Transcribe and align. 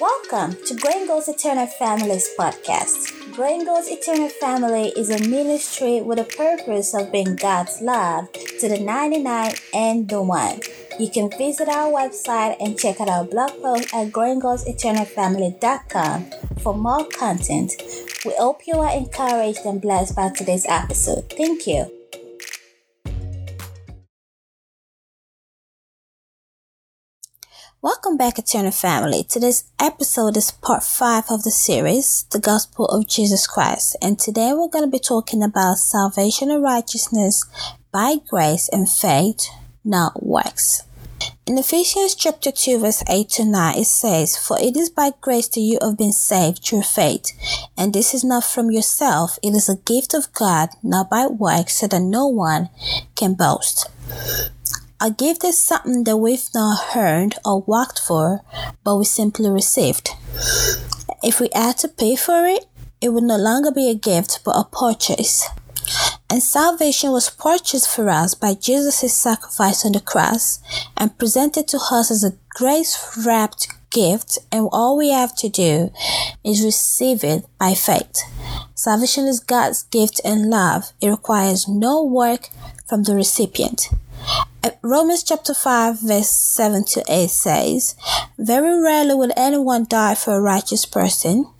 Welcome 0.00 0.56
to 0.66 0.74
Growing 0.74 1.06
God's 1.06 1.28
Eternal 1.28 1.68
Families 1.68 2.28
podcast. 2.36 3.32
Growing 3.32 3.64
God's 3.64 3.86
Eternal 3.88 4.28
Family 4.28 4.88
is 4.96 5.08
a 5.08 5.20
ministry 5.28 6.00
with 6.00 6.18
a 6.18 6.24
purpose 6.24 6.94
of 6.94 7.12
being 7.12 7.36
God's 7.36 7.80
love 7.80 8.32
to 8.32 8.68
the 8.68 8.80
99 8.80 9.52
and 9.72 10.08
the 10.08 10.20
1. 10.20 10.62
You 10.98 11.08
can 11.10 11.30
visit 11.30 11.68
our 11.68 11.92
website 11.92 12.56
and 12.58 12.76
check 12.76 13.00
out 13.00 13.08
our 13.08 13.24
blog 13.24 13.50
post 13.62 13.94
at 13.94 14.10
growinggodseternalfamily.com 14.10 16.26
for 16.58 16.74
more 16.74 17.06
content. 17.10 17.74
We 18.24 18.34
hope 18.36 18.66
you 18.66 18.74
are 18.74 18.92
encouraged 18.92 19.64
and 19.64 19.80
blessed 19.80 20.16
by 20.16 20.30
today's 20.30 20.66
episode. 20.68 21.32
Thank 21.36 21.68
you. 21.68 22.03
Welcome 27.84 28.16
back, 28.16 28.38
Eternal 28.38 28.70
Family. 28.70 29.24
Today's 29.24 29.64
episode 29.78 30.38
is 30.38 30.50
part 30.50 30.82
five 30.82 31.24
of 31.28 31.42
the 31.42 31.50
series, 31.50 32.24
The 32.30 32.38
Gospel 32.38 32.86
of 32.86 33.06
Jesus 33.06 33.46
Christ. 33.46 33.94
And 34.00 34.18
today 34.18 34.54
we're 34.54 34.70
going 34.70 34.86
to 34.86 34.90
be 34.90 34.98
talking 34.98 35.42
about 35.42 35.76
salvation 35.76 36.50
and 36.50 36.62
righteousness 36.62 37.44
by 37.92 38.16
grace 38.26 38.70
and 38.72 38.88
faith, 38.88 39.50
not 39.84 40.24
works. 40.24 40.84
In 41.44 41.58
Ephesians 41.58 42.14
chapter 42.14 42.50
2 42.50 42.78
verse 42.78 43.04
8 43.06 43.28
to 43.28 43.44
9 43.44 43.78
it 43.78 43.84
says, 43.84 44.34
For 44.34 44.58
it 44.58 44.78
is 44.78 44.88
by 44.88 45.10
grace 45.20 45.48
that 45.48 45.60
you 45.60 45.76
have 45.82 45.98
been 45.98 46.12
saved 46.12 46.64
through 46.64 46.84
faith, 46.84 47.32
and 47.76 47.92
this 47.92 48.14
is 48.14 48.24
not 48.24 48.44
from 48.44 48.70
yourself, 48.70 49.38
it 49.42 49.50
is 49.50 49.68
a 49.68 49.76
gift 49.76 50.14
of 50.14 50.32
God, 50.32 50.70
not 50.82 51.10
by 51.10 51.26
works, 51.26 51.76
so 51.76 51.86
that 51.88 52.00
no 52.00 52.28
one 52.28 52.70
can 53.14 53.34
boast. 53.34 53.90
A 55.04 55.10
gift 55.10 55.44
is 55.44 55.58
something 55.58 56.04
that 56.04 56.16
we've 56.16 56.48
not 56.54 56.96
earned 56.96 57.34
or 57.44 57.60
worked 57.60 57.98
for, 57.98 58.40
but 58.84 58.96
we 58.96 59.04
simply 59.04 59.50
received. 59.50 60.08
If 61.22 61.40
we 61.40 61.50
had 61.52 61.76
to 61.80 61.88
pay 61.88 62.16
for 62.16 62.46
it, 62.46 62.64
it 63.02 63.10
would 63.10 63.24
no 63.24 63.36
longer 63.36 63.70
be 63.70 63.90
a 63.90 63.94
gift 63.94 64.40
but 64.46 64.56
a 64.56 64.64
purchase. 64.64 65.46
And 66.30 66.42
salvation 66.42 67.12
was 67.12 67.28
purchased 67.28 67.94
for 67.94 68.08
us 68.08 68.34
by 68.34 68.54
Jesus' 68.54 69.12
sacrifice 69.12 69.84
on 69.84 69.92
the 69.92 70.00
cross 70.00 70.60
and 70.96 71.18
presented 71.18 71.68
to 71.68 71.76
us 71.92 72.10
as 72.10 72.24
a 72.24 72.38
grace 72.48 72.96
wrapped 73.26 73.68
gift, 73.90 74.38
and 74.50 74.70
all 74.72 74.96
we 74.96 75.10
have 75.10 75.36
to 75.36 75.50
do 75.50 75.92
is 76.42 76.64
receive 76.64 77.22
it 77.22 77.44
by 77.58 77.74
faith. 77.74 78.22
Salvation 78.74 79.26
is 79.26 79.38
God's 79.38 79.82
gift 79.82 80.22
and 80.24 80.48
love. 80.48 80.92
It 81.02 81.10
requires 81.10 81.68
no 81.68 82.02
work 82.02 82.48
from 82.88 83.02
the 83.02 83.14
recipient. 83.14 83.90
Romans 84.82 85.22
chapter 85.22 85.52
5 85.52 86.00
verse 86.00 86.28
7 86.28 86.84
to 86.84 87.04
8 87.08 87.28
says, 87.28 87.96
Very 88.38 88.80
rarely 88.80 89.14
will 89.14 89.32
anyone 89.36 89.86
die 89.88 90.14
for 90.14 90.36
a 90.36 90.40
righteous 90.40 90.86
person, 90.86 91.50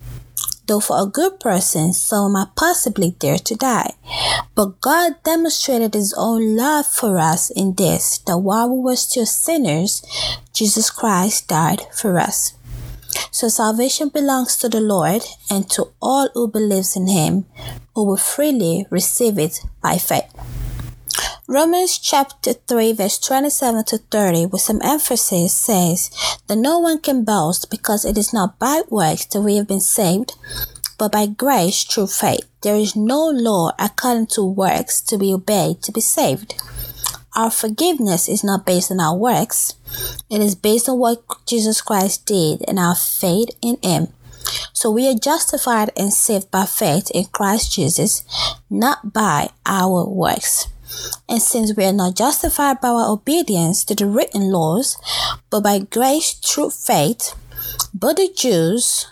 though 0.65 0.79
for 0.79 1.01
a 1.01 1.05
good 1.05 1.39
person 1.39 1.93
some 1.93 2.33
might 2.33 2.55
possibly 2.55 3.11
dare 3.19 3.37
to 3.37 3.55
die. 3.55 3.93
But 4.55 4.81
God 4.81 5.21
demonstrated 5.23 5.93
his 5.93 6.13
own 6.17 6.55
love 6.55 6.87
for 6.87 7.19
us 7.19 7.49
in 7.51 7.75
this, 7.75 8.19
that 8.25 8.39
while 8.39 8.69
we 8.69 8.81
were 8.81 8.95
still 8.95 9.25
sinners, 9.25 10.01
Jesus 10.53 10.89
Christ 10.89 11.47
died 11.47 11.81
for 11.93 12.17
us. 12.17 12.53
So 13.31 13.47
salvation 13.49 14.09
belongs 14.09 14.57
to 14.57 14.69
the 14.69 14.81
Lord 14.81 15.23
and 15.49 15.69
to 15.71 15.91
all 16.01 16.29
who 16.33 16.47
believes 16.47 16.95
in 16.95 17.07
him, 17.07 17.45
who 17.93 18.05
will 18.05 18.17
freely 18.17 18.85
receive 18.89 19.37
it 19.37 19.59
by 19.81 19.97
faith. 19.97 20.34
Romans 21.47 21.99
chapter 21.99 22.53
3 22.53 22.93
verse 22.93 23.19
27 23.19 23.83
to 23.85 23.99
30 23.99 24.47
with 24.47 24.61
some 24.61 24.81
emphasis 24.81 25.53
says 25.53 26.09
that 26.47 26.55
no 26.55 26.79
one 26.79 26.99
can 26.99 27.23
boast 27.23 27.69
because 27.69 28.03
it 28.03 28.17
is 28.17 28.33
not 28.33 28.57
by 28.57 28.81
works 28.89 29.25
that 29.25 29.41
we 29.41 29.55
have 29.57 29.67
been 29.67 29.79
saved, 29.79 30.33
but 30.97 31.11
by 31.11 31.27
grace 31.27 31.83
through 31.83 32.07
faith. 32.07 32.49
There 32.61 32.75
is 32.75 32.95
no 32.95 33.29
law 33.29 33.73
according 33.77 34.25
to 34.33 34.43
works 34.43 34.99
to 35.01 35.19
be 35.19 35.31
obeyed 35.31 35.83
to 35.83 35.91
be 35.91 36.01
saved. 36.01 36.55
Our 37.35 37.51
forgiveness 37.51 38.27
is 38.27 38.43
not 38.43 38.65
based 38.65 38.89
on 38.89 38.99
our 38.99 39.15
works. 39.15 39.75
It 40.31 40.41
is 40.41 40.55
based 40.55 40.89
on 40.89 40.97
what 40.97 41.21
Jesus 41.45 41.79
Christ 41.79 42.25
did 42.25 42.63
and 42.67 42.79
our 42.79 42.95
faith 42.95 43.49
in 43.61 43.77
Him. 43.83 44.07
So 44.73 44.89
we 44.89 45.07
are 45.07 45.13
justified 45.13 45.91
and 45.95 46.11
saved 46.11 46.49
by 46.49 46.65
faith 46.65 47.11
in 47.13 47.25
Christ 47.25 47.71
Jesus, 47.71 48.23
not 48.67 49.13
by 49.13 49.49
our 49.63 50.09
works. 50.09 50.69
And 51.27 51.41
since 51.41 51.75
we 51.75 51.85
are 51.85 51.93
not 51.93 52.15
justified 52.15 52.81
by 52.81 52.89
our 52.89 53.09
obedience 53.09 53.83
to 53.85 53.95
the 53.95 54.05
written 54.05 54.51
laws, 54.51 54.97
but 55.49 55.61
by 55.61 55.79
grace 55.79 56.33
through 56.33 56.71
faith, 56.71 57.33
both 57.93 58.17
the 58.17 58.29
Jews 58.35 59.07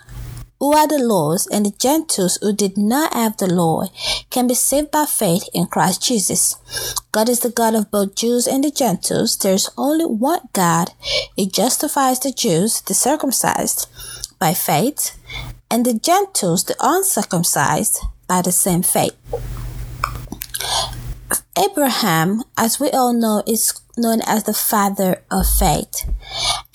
who 0.58 0.76
had 0.76 0.90
the 0.90 0.98
laws 0.98 1.46
and 1.46 1.66
the 1.66 1.74
Gentiles 1.78 2.38
who 2.40 2.52
did 2.54 2.78
not 2.78 3.12
have 3.12 3.36
the 3.36 3.46
law 3.46 3.84
can 4.30 4.46
be 4.46 4.54
saved 4.54 4.90
by 4.90 5.04
faith 5.04 5.48
in 5.52 5.66
Christ 5.66 6.02
Jesus. 6.02 6.56
God 7.12 7.28
is 7.28 7.40
the 7.40 7.50
God 7.50 7.74
of 7.74 7.90
both 7.90 8.14
Jews 8.14 8.46
and 8.46 8.64
the 8.64 8.70
Gentiles. 8.70 9.36
There 9.36 9.52
is 9.54 9.70
only 9.76 10.06
one 10.06 10.48
God. 10.52 10.92
He 11.36 11.46
justifies 11.46 12.20
the 12.20 12.32
Jews, 12.32 12.80
the 12.80 12.94
circumcised, 12.94 13.88
by 14.38 14.54
faith, 14.54 15.18
and 15.70 15.84
the 15.84 15.94
Gentiles, 15.94 16.64
the 16.64 16.76
uncircumcised, 16.80 18.00
by 18.26 18.40
the 18.40 18.52
same 18.52 18.82
faith. 18.82 19.16
Abraham, 21.56 22.42
as 22.56 22.80
we 22.80 22.90
all 22.90 23.12
know, 23.12 23.42
is 23.46 23.72
known 23.96 24.20
as 24.26 24.42
the 24.42 24.54
father 24.54 25.22
of 25.30 25.46
faith. 25.46 26.10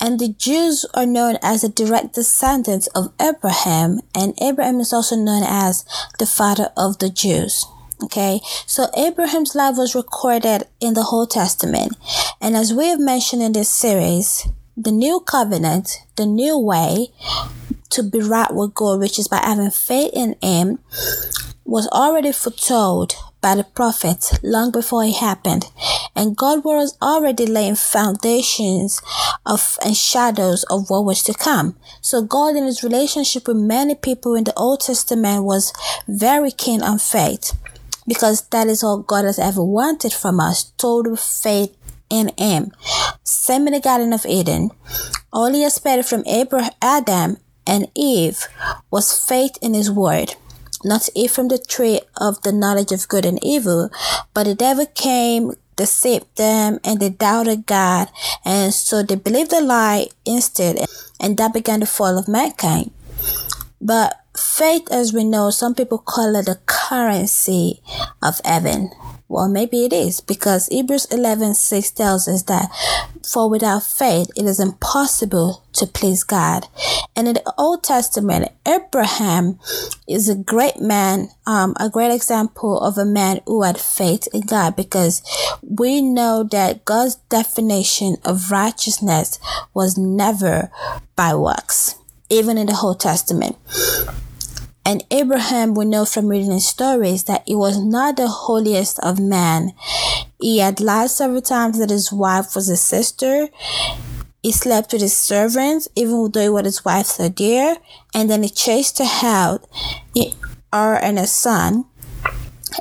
And 0.00 0.18
the 0.18 0.28
Jews 0.28 0.86
are 0.94 1.04
known 1.04 1.36
as 1.42 1.60
the 1.60 1.68
direct 1.68 2.14
descendants 2.14 2.86
of 2.88 3.12
Abraham, 3.20 4.00
and 4.14 4.32
Abraham 4.40 4.80
is 4.80 4.92
also 4.92 5.16
known 5.16 5.42
as 5.44 5.84
the 6.18 6.26
father 6.26 6.70
of 6.76 6.98
the 6.98 7.10
Jews. 7.10 7.66
Okay, 8.02 8.40
so 8.64 8.88
Abraham's 8.96 9.54
life 9.54 9.76
was 9.76 9.94
recorded 9.94 10.64
in 10.80 10.94
the 10.94 11.06
Old 11.12 11.30
Testament, 11.30 11.94
and 12.40 12.56
as 12.56 12.72
we 12.72 12.86
have 12.86 12.98
mentioned 12.98 13.42
in 13.42 13.52
this 13.52 13.68
series, 13.68 14.48
the 14.74 14.90
new 14.90 15.20
covenant, 15.20 15.98
the 16.16 16.24
new 16.24 16.58
way 16.58 17.08
to 17.90 18.02
be 18.02 18.20
right 18.20 18.54
with 18.54 18.72
God, 18.72 19.00
which 19.00 19.18
is 19.18 19.28
by 19.28 19.36
having 19.44 19.70
faith 19.70 20.12
in 20.14 20.36
Him, 20.40 20.78
was 21.66 21.86
already 21.88 22.32
foretold 22.32 23.14
by 23.40 23.54
the 23.54 23.64
prophets 23.64 24.38
long 24.42 24.70
before 24.70 25.04
it 25.04 25.16
happened, 25.16 25.64
and 26.14 26.36
God 26.36 26.64
was 26.64 26.96
already 27.00 27.46
laying 27.46 27.76
foundations 27.76 29.00
of 29.46 29.78
and 29.84 29.96
shadows 29.96 30.64
of 30.64 30.90
what 30.90 31.04
was 31.04 31.22
to 31.24 31.34
come. 31.34 31.76
So 32.00 32.22
God 32.22 32.56
in 32.56 32.64
his 32.64 32.82
relationship 32.82 33.48
with 33.48 33.56
many 33.56 33.94
people 33.94 34.34
in 34.34 34.44
the 34.44 34.54
Old 34.54 34.80
Testament 34.80 35.44
was 35.44 35.72
very 36.06 36.50
keen 36.50 36.82
on 36.82 36.98
faith 36.98 37.56
because 38.06 38.48
that 38.48 38.66
is 38.66 38.82
all 38.82 38.98
God 38.98 39.24
has 39.24 39.38
ever 39.38 39.64
wanted 39.64 40.12
from 40.12 40.40
us, 40.40 40.72
total 40.76 41.16
faith 41.16 41.76
in 42.10 42.30
him. 42.36 42.72
Same 43.22 43.66
in 43.68 43.72
the 43.72 43.80
Garden 43.80 44.12
of 44.12 44.26
Eden. 44.26 44.70
All 45.32 45.52
he 45.52 45.64
expected 45.64 46.06
from 46.06 46.26
Abraham, 46.26 46.72
Adam 46.82 47.36
and 47.66 47.86
Eve 47.94 48.48
was 48.90 49.16
faith 49.16 49.56
in 49.62 49.74
his 49.74 49.90
word 49.90 50.34
not 50.84 51.02
to 51.02 51.12
eat 51.14 51.30
from 51.30 51.48
the 51.48 51.58
tree 51.58 52.00
of 52.16 52.42
the 52.42 52.52
knowledge 52.52 52.92
of 52.92 53.08
good 53.08 53.24
and 53.24 53.42
evil, 53.44 53.90
but 54.34 54.44
the 54.44 54.54
devil 54.54 54.86
came, 54.86 55.52
deceived 55.76 56.36
them, 56.36 56.78
and 56.84 57.00
they 57.00 57.10
doubted 57.10 57.66
God, 57.66 58.08
and 58.44 58.72
so 58.72 59.02
they 59.02 59.16
believed 59.16 59.50
the 59.50 59.60
lie 59.60 60.08
instead, 60.24 60.84
and 61.20 61.36
that 61.36 61.52
began 61.52 61.80
the 61.80 61.86
fall 61.86 62.18
of 62.18 62.28
mankind. 62.28 62.90
But 63.80 64.20
faith, 64.36 64.88
as 64.90 65.12
we 65.12 65.24
know, 65.24 65.50
some 65.50 65.74
people 65.74 65.98
call 65.98 66.36
it 66.36 66.46
the 66.46 66.58
currency 66.66 67.80
of 68.22 68.40
heaven. 68.44 68.90
Well, 69.30 69.48
maybe 69.48 69.84
it 69.84 69.92
is 69.92 70.20
because 70.20 70.66
Hebrews 70.66 71.04
11 71.04 71.54
6 71.54 71.92
tells 71.92 72.26
us 72.26 72.42
that 72.50 72.68
for 73.24 73.48
without 73.48 73.84
faith 73.84 74.28
it 74.34 74.44
is 74.44 74.58
impossible 74.58 75.62
to 75.74 75.86
please 75.86 76.24
God. 76.24 76.66
And 77.14 77.28
in 77.28 77.34
the 77.34 77.54
Old 77.56 77.84
Testament, 77.84 78.50
Abraham 78.66 79.60
is 80.08 80.28
a 80.28 80.34
great 80.34 80.80
man, 80.80 81.28
um, 81.46 81.76
a 81.78 81.88
great 81.88 82.12
example 82.12 82.80
of 82.80 82.98
a 82.98 83.04
man 83.04 83.40
who 83.46 83.62
had 83.62 83.78
faith 83.78 84.26
in 84.34 84.40
God 84.40 84.74
because 84.74 85.22
we 85.62 86.02
know 86.02 86.42
that 86.50 86.84
God's 86.84 87.14
definition 87.28 88.16
of 88.24 88.50
righteousness 88.50 89.38
was 89.72 89.96
never 89.96 90.72
by 91.14 91.36
works, 91.36 91.94
even 92.30 92.58
in 92.58 92.66
the 92.66 92.80
Old 92.82 92.98
Testament. 92.98 93.56
And 94.84 95.04
Abraham, 95.10 95.74
we 95.74 95.84
know 95.84 96.04
from 96.04 96.28
reading 96.28 96.52
his 96.52 96.66
stories 96.66 97.24
that 97.24 97.42
he 97.46 97.54
was 97.54 97.78
not 97.78 98.16
the 98.16 98.28
holiest 98.28 98.98
of 99.00 99.20
men. 99.20 99.72
He 100.40 100.58
had 100.58 100.80
lied 100.80 101.10
several 101.10 101.42
times 101.42 101.78
that 101.78 101.90
his 101.90 102.12
wife 102.12 102.54
was 102.54 102.66
his 102.66 102.80
sister. 102.80 103.48
He 104.42 104.52
slept 104.52 104.92
with 104.92 105.02
his 105.02 105.16
servants, 105.16 105.88
even 105.94 106.30
though 106.30 106.42
he 106.42 106.48
was 106.48 106.64
his 106.64 106.84
wife's 106.84 107.16
so 107.16 107.28
dear. 107.28 107.76
And 108.14 108.30
then 108.30 108.42
he 108.42 108.48
chased 108.48 108.98
her 108.98 109.04
out, 109.22 109.68
her 110.72 110.94
and 110.96 111.18
his 111.18 111.30
son, 111.30 111.84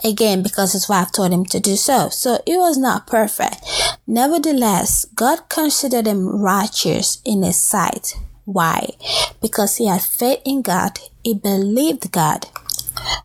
again 0.03 0.41
because 0.41 0.73
his 0.73 0.87
wife 0.87 1.11
told 1.11 1.33
him 1.33 1.45
to 1.45 1.59
do 1.59 1.75
so. 1.75 2.09
So 2.09 2.39
he 2.45 2.55
was 2.55 2.77
not 2.77 3.07
perfect. 3.07 3.65
Nevertheless, 4.07 5.05
God 5.15 5.49
considered 5.49 6.07
him 6.07 6.41
righteous 6.41 7.21
in 7.25 7.43
his 7.43 7.61
sight. 7.61 8.15
Why? 8.45 8.89
Because 9.41 9.75
he 9.75 9.87
had 9.87 10.01
faith 10.01 10.39
in 10.43 10.61
God, 10.63 10.97
he 11.23 11.33
believed 11.33 12.11
God. 12.11 12.47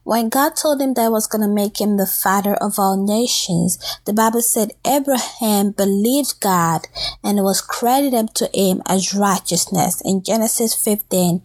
When 0.04 0.28
God 0.28 0.56
told 0.56 0.80
him 0.80 0.94
that 0.94 1.10
was 1.10 1.26
going 1.26 1.42
to 1.42 1.52
make 1.52 1.80
him 1.80 1.96
the 1.96 2.06
father 2.06 2.54
of 2.54 2.78
all 2.78 2.96
nations, 2.96 3.78
the 4.04 4.12
Bible 4.12 4.42
said 4.42 4.72
Abraham 4.86 5.70
believed 5.70 6.40
God 6.40 6.86
and 7.22 7.38
it 7.38 7.42
was 7.42 7.60
credited 7.60 8.34
to 8.36 8.50
him 8.54 8.82
as 8.86 9.14
righteousness 9.14 10.00
in 10.04 10.22
Genesis 10.22 10.74
15 10.74 11.42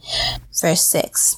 verse 0.61 0.83
6. 0.83 1.37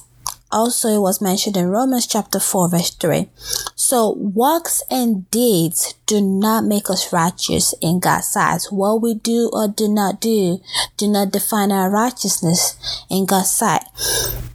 Also, 0.50 0.88
it 0.88 1.00
was 1.00 1.22
mentioned 1.22 1.56
in 1.56 1.68
Romans 1.68 2.06
chapter 2.06 2.38
4 2.38 2.68
verse 2.68 2.90
3. 2.90 3.30
So 3.74 4.12
works 4.18 4.82
and 4.90 5.30
deeds 5.30 5.94
do 6.04 6.20
not 6.20 6.64
make 6.64 6.90
us 6.90 7.10
righteous 7.10 7.74
in 7.80 8.00
God's 8.00 8.28
sight. 8.28 8.64
What 8.68 9.00
we 9.00 9.14
do 9.14 9.48
or 9.50 9.66
do 9.66 9.88
not 9.88 10.20
do 10.20 10.60
do 10.98 11.08
not 11.08 11.32
define 11.32 11.72
our 11.72 11.88
righteousness 11.88 12.76
in 13.08 13.24
God's 13.24 13.50
sight. 13.50 13.82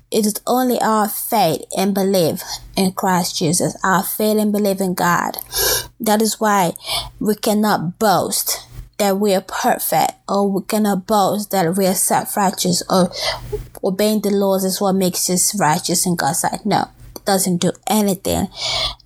It 0.10 0.26
is 0.26 0.42
only 0.48 0.80
our 0.80 1.10
faith 1.10 1.64
and 1.78 1.94
belief 1.94 2.42
in 2.78 2.94
Christ 2.94 3.38
Jesus, 3.38 3.78
our 3.84 4.04
faith 4.04 4.38
and 4.38 4.54
belief 4.54 4.80
in 4.80 4.94
God. 4.94 5.38
That 6.00 6.22
is 6.22 6.40
why 6.40 6.74
we 7.20 7.36
cannot 7.36 8.00
boast 8.00 8.66
that 8.98 9.18
we 9.18 9.34
are 9.34 9.42
perfect 9.42 10.14
or 10.28 10.50
we 10.50 10.62
cannot 10.64 11.06
boast 11.06 11.52
that 11.52 11.76
we 11.76 11.86
are 11.86 11.94
self-righteous 11.94 12.84
or 12.90 13.12
obeying 13.84 14.22
the 14.22 14.30
laws 14.30 14.64
is 14.64 14.80
what 14.80 14.94
makes 14.94 15.30
us 15.30 15.60
righteous 15.60 16.06
in 16.06 16.16
God's 16.16 16.40
sight. 16.40 16.66
No, 16.66 16.88
it 17.16 17.26
doesn't 17.26 17.58
do 17.58 17.72
anything. 17.88 18.48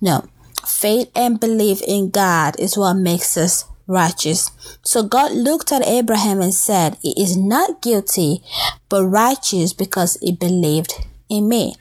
No, 0.00 0.26
faith 0.66 1.10
and 1.16 1.40
belief 1.40 1.82
in 1.86 2.10
God 2.10 2.58
is 2.60 2.78
what 2.78 2.94
makes 2.94 3.36
us 3.36 3.64
righteous. 3.86 4.50
So 4.82 5.02
God 5.02 5.32
looked 5.32 5.72
at 5.72 5.86
Abraham 5.86 6.40
and 6.40 6.54
said, 6.54 6.96
He 7.02 7.20
is 7.20 7.36
not 7.36 7.82
guilty, 7.82 8.42
but 8.88 9.04
righteous 9.06 9.72
because 9.72 10.18
he 10.20 10.32
believed 10.32 10.94
in 11.28 11.48
me. 11.48 11.76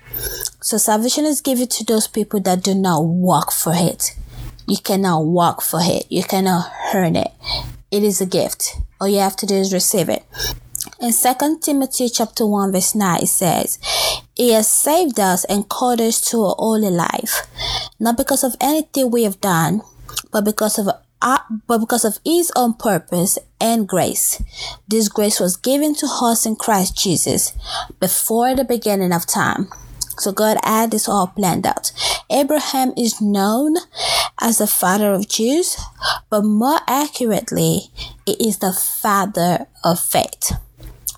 So 0.62 0.77
salvation 0.77 1.25
is 1.25 1.42
given 1.42 1.68
to 1.68 1.83
those 1.83 2.07
people 2.07 2.39
that 2.42 2.63
do 2.63 2.74
not 2.74 3.06
work 3.06 3.51
for 3.51 3.74
it. 3.75 4.15
You 4.68 4.77
cannot 4.77 5.25
work 5.25 5.62
for 5.62 5.80
it. 5.81 6.06
You 6.09 6.24
cannot 6.24 6.71
earn 6.94 7.15
it. 7.15 7.31
It 7.92 8.04
is 8.04 8.21
a 8.21 8.25
gift. 8.25 8.77
All 9.00 9.07
you 9.07 9.19
have 9.19 9.36
to 9.38 9.45
do 9.45 9.56
is 9.56 9.74
receive 9.74 10.07
it. 10.07 10.24
In 11.00 11.12
2 11.12 11.59
Timothy 11.62 12.09
chapter 12.09 12.45
1 12.45 12.71
verse 12.71 12.95
9 12.95 13.24
it 13.24 13.27
says, 13.27 13.80
He 14.36 14.54
has 14.54 14.69
saved 14.69 15.19
us 15.19 15.44
and 15.45 15.68
called 15.68 16.00
us 16.00 16.21
to 16.30 16.38
a 16.45 16.56
holy 16.56 16.89
life, 16.89 17.47
not 18.00 18.18
because 18.18 18.44
of 18.44 18.56
anything 18.62 19.12
we 19.12 19.24
have 19.24 19.42
done, 19.42 19.81
but 20.31 20.45
because 20.45 20.80
of 20.80 20.88
uh, 21.21 21.39
but 21.68 21.79
because 21.79 22.06
of 22.06 22.19
his 22.25 22.51
own 22.56 22.73
purpose 22.73 23.38
and 23.59 23.88
grace. 23.88 24.41
This 24.88 25.07
grace 25.07 25.39
was 25.39 25.56
given 25.56 25.95
to 25.95 26.07
us 26.21 26.45
in 26.45 26.56
Christ 26.56 26.97
Jesus 26.97 27.53
before 28.00 28.56
the 28.56 28.65
beginning 28.65 29.13
of 29.13 29.25
time. 29.25 29.69
So 30.18 30.31
God 30.31 30.57
had 30.63 30.91
this 30.91 31.07
all 31.07 31.27
planned 31.27 31.65
out. 31.65 31.91
Abraham 32.29 32.94
is 32.97 33.21
known 33.21 33.75
as 34.39 34.57
the 34.57 34.68
father 34.68 35.13
of 35.13 35.27
Jews, 35.27 35.77
but 36.29 36.44
more 36.44 36.79
accurately, 36.88 37.91
he 38.25 38.33
is 38.33 38.59
the 38.59 38.73
father 38.73 39.68
of 39.83 40.00
faith. 40.00 40.53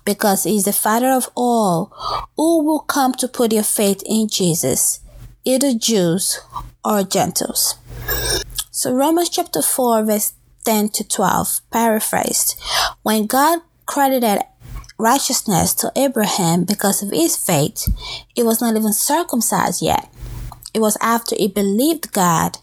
Because 0.04 0.44
he 0.44 0.56
is 0.56 0.64
the 0.64 0.72
father 0.72 1.10
of 1.10 1.30
all 1.34 1.92
who 2.36 2.62
will 2.62 2.80
come 2.80 3.12
to 3.14 3.28
put 3.28 3.50
their 3.50 3.62
faith 3.62 4.02
in 4.06 4.28
Jesus, 4.28 5.00
either 5.44 5.74
Jews 5.74 6.40
or 6.84 7.02
Gentiles. 7.02 7.76
So 8.84 8.92
Romans 8.92 9.30
chapter 9.30 9.62
4 9.62 10.04
verse 10.04 10.34
10 10.66 10.90
to 10.90 11.08
12, 11.08 11.62
paraphrased. 11.72 12.60
When 13.02 13.24
God 13.24 13.60
credited 13.86 14.42
righteousness 14.98 15.72
to 15.76 15.90
Abraham 15.96 16.64
because 16.64 17.02
of 17.02 17.10
his 17.10 17.34
faith, 17.34 17.88
he 18.34 18.42
was 18.42 18.60
not 18.60 18.76
even 18.76 18.92
circumcised 18.92 19.80
yet. 19.80 20.12
It 20.74 20.80
was 20.80 20.98
after 21.00 21.34
he 21.34 21.48
believed 21.48 22.12
God 22.12 22.58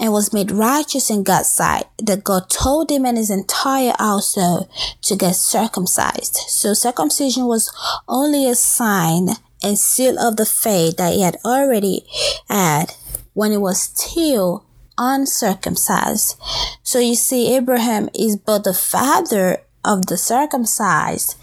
and 0.00 0.12
was 0.12 0.32
made 0.32 0.50
righteous 0.50 1.10
in 1.10 1.22
God's 1.22 1.50
sight 1.50 1.84
that 1.98 2.24
God 2.24 2.50
told 2.50 2.90
him 2.90 3.06
and 3.06 3.16
his 3.16 3.30
entire 3.30 3.94
household 4.00 4.68
to 5.02 5.14
get 5.14 5.36
circumcised. 5.36 6.34
So 6.48 6.74
circumcision 6.74 7.44
was 7.44 7.72
only 8.08 8.50
a 8.50 8.56
sign 8.56 9.28
and 9.62 9.78
seal 9.78 10.18
of 10.18 10.38
the 10.38 10.44
faith 10.44 10.96
that 10.96 11.12
he 11.12 11.22
had 11.22 11.36
already 11.44 12.04
had 12.48 12.96
when 13.32 13.52
he 13.52 13.56
was 13.56 13.80
still 13.80 14.64
uncircumcised. 14.98 16.38
So 16.82 16.98
you 16.98 17.14
see, 17.14 17.54
Abraham 17.54 18.08
is 18.14 18.36
both 18.36 18.64
the 18.64 18.74
father 18.74 19.58
of 19.84 20.06
the 20.06 20.16
circumcised 20.16 21.36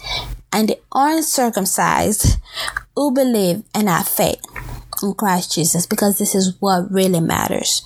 and 0.52 0.68
the 0.68 0.78
uncircumcised 0.94 2.38
who 2.96 3.12
believe 3.12 3.62
and 3.74 3.88
have 3.88 4.08
faith 4.08 4.40
in 5.02 5.14
Christ 5.14 5.54
Jesus 5.54 5.86
because 5.86 6.18
this 6.18 6.34
is 6.34 6.56
what 6.60 6.90
really 6.90 7.20
matters. 7.20 7.82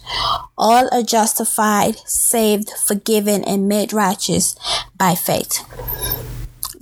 All 0.57 0.89
are 0.93 1.03
justified, 1.03 1.97
saved, 2.07 2.71
forgiven, 2.71 3.45
and 3.45 3.69
made 3.69 3.93
righteous 3.93 4.57
by 4.97 5.15
faith. 5.15 5.61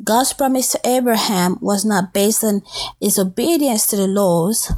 God's 0.04 0.32
promise 0.32 0.72
to 0.72 0.80
Abraham 0.84 1.58
was 1.60 1.84
not 1.84 2.12
based 2.12 2.42
on 2.42 2.62
his 3.00 3.18
obedience 3.18 3.86
to 3.88 3.96
the 3.96 4.08
laws. 4.08 4.72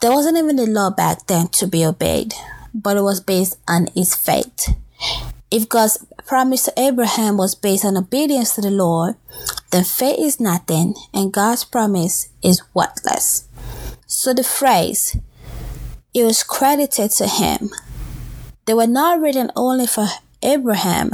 There 0.00 0.10
wasn't 0.10 0.38
even 0.38 0.58
a 0.58 0.66
law 0.66 0.90
back 0.90 1.26
then 1.26 1.48
to 1.48 1.66
be 1.66 1.84
obeyed 1.84 2.34
but 2.74 2.96
it 2.96 3.02
was 3.02 3.20
based 3.20 3.56
on 3.68 3.88
his 3.94 4.14
faith. 4.14 4.74
If 5.50 5.68
God's 5.68 6.04
promise 6.26 6.64
to 6.64 6.72
Abraham 6.76 7.36
was 7.36 7.54
based 7.54 7.84
on 7.84 7.96
obedience 7.96 8.56
to 8.56 8.60
the 8.60 8.70
Lord, 8.70 9.14
then 9.70 9.84
faith 9.84 10.18
is 10.18 10.40
nothing 10.40 10.94
and 11.12 11.32
God's 11.32 11.64
promise 11.64 12.28
is 12.42 12.62
worthless. 12.74 13.48
So 14.06 14.34
the 14.34 14.42
phrase, 14.42 15.16
it 16.12 16.24
was 16.24 16.42
credited 16.42 17.12
to 17.12 17.28
him. 17.28 17.70
They 18.66 18.74
were 18.74 18.86
not 18.86 19.20
written 19.20 19.50
only 19.54 19.86
for 19.86 20.08
Abraham, 20.42 21.10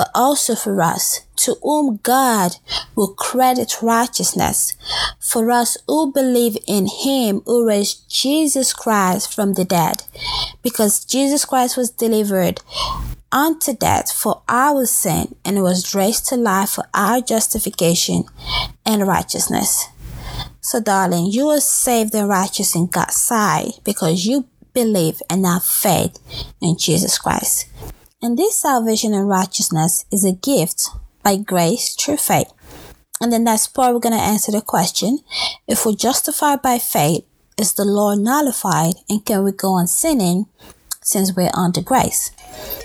but 0.00 0.10
also 0.14 0.54
for 0.54 0.80
us, 0.80 1.26
to 1.36 1.56
whom 1.62 2.00
God 2.02 2.56
will 2.96 3.12
credit 3.12 3.82
righteousness, 3.82 4.74
for 5.18 5.50
us 5.50 5.76
who 5.86 6.10
believe 6.10 6.56
in 6.66 6.86
Him 6.86 7.42
who 7.44 7.66
raised 7.66 8.08
Jesus 8.08 8.72
Christ 8.72 9.34
from 9.34 9.52
the 9.52 9.64
dead, 9.66 10.04
because 10.62 11.04
Jesus 11.04 11.44
Christ 11.44 11.76
was 11.76 11.90
delivered 11.90 12.62
unto 13.30 13.74
death 13.74 14.10
for 14.10 14.40
our 14.48 14.86
sin 14.86 15.34
and 15.44 15.62
was 15.62 15.94
raised 15.94 16.28
to 16.28 16.36
life 16.36 16.70
for 16.70 16.84
our 16.94 17.20
justification 17.20 18.24
and 18.86 19.06
righteousness. 19.06 19.84
So, 20.62 20.80
darling, 20.80 21.26
you 21.26 21.48
are 21.48 21.60
saved 21.60 22.14
and 22.14 22.26
righteous 22.26 22.74
in 22.74 22.86
God's 22.86 23.16
sight 23.16 23.80
because 23.84 24.24
you 24.24 24.46
believe 24.72 25.20
and 25.28 25.44
have 25.44 25.62
faith 25.62 26.16
in 26.62 26.78
Jesus 26.78 27.18
Christ. 27.18 27.66
And 28.22 28.38
this 28.38 28.60
salvation 28.60 29.14
and 29.14 29.28
righteousness 29.28 30.04
is 30.12 30.24
a 30.24 30.32
gift 30.32 30.88
by 31.22 31.36
grace 31.36 31.94
through 31.94 32.18
faith. 32.18 32.52
And 33.20 33.32
then 33.32 33.44
that's 33.44 33.66
part 33.66 33.94
we're 33.94 34.00
going 34.00 34.16
to 34.16 34.22
answer 34.22 34.52
the 34.52 34.60
question. 34.60 35.20
If 35.66 35.84
we're 35.84 35.94
justified 35.94 36.62
by 36.62 36.78
faith, 36.78 37.24
is 37.58 37.74
the 37.74 37.84
law 37.84 38.14
nullified 38.14 38.94
and 39.08 39.24
can 39.24 39.44
we 39.44 39.52
go 39.52 39.72
on 39.72 39.86
sinning 39.86 40.46
since 41.02 41.34
we're 41.36 41.50
under 41.52 41.82
grace? 41.82 42.30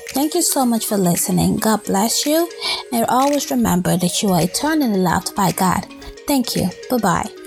Thank 0.10 0.36
you 0.36 0.42
so 0.42 0.66
much 0.66 0.86
for 0.86 0.98
listening. 0.98 1.58
God 1.58 1.84
bless 1.86 2.26
you. 2.26 2.50
And 2.92 3.06
always 3.08 3.50
remember 3.52 3.98
that 3.98 4.22
you 4.22 4.30
are 4.30 4.42
eternally 4.42 5.00
loved 5.00 5.36
by 5.36 5.52
God. 5.52 5.86
Thank 6.28 6.56
you. 6.56 6.70
Bye 6.90 6.98
bye. 6.98 7.45